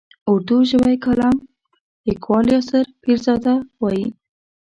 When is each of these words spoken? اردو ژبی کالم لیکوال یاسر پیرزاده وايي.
اردو 0.31 0.57
ژبی 0.69 0.95
کالم 1.03 1.35
لیکوال 2.07 2.45
یاسر 2.53 2.85
پیرزاده 3.01 3.53
وايي. 3.81 4.05